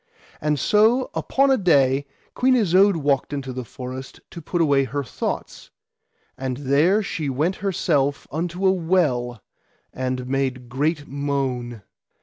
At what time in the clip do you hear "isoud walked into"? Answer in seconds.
2.55-3.53